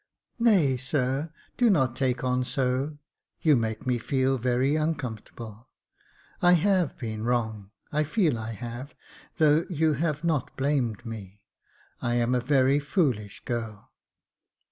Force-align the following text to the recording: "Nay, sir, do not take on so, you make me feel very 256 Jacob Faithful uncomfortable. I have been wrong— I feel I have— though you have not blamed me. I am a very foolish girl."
"Nay, 0.39 0.77
sir, 0.77 1.31
do 1.57 1.69
not 1.69 1.95
take 1.95 2.23
on 2.23 2.43
so, 2.43 2.97
you 3.39 3.55
make 3.55 3.85
me 3.85 3.99
feel 3.99 4.39
very 4.39 4.71
256 4.71 5.29
Jacob 5.29 5.29
Faithful 5.29 5.45
uncomfortable. 5.45 5.69
I 6.41 6.51
have 6.53 6.97
been 6.97 7.23
wrong— 7.23 7.69
I 7.91 8.03
feel 8.03 8.35
I 8.39 8.53
have— 8.53 8.95
though 9.37 9.63
you 9.69 9.93
have 9.93 10.23
not 10.23 10.57
blamed 10.57 11.05
me. 11.05 11.43
I 12.01 12.15
am 12.15 12.33
a 12.33 12.39
very 12.41 12.79
foolish 12.79 13.41
girl." 13.45 13.91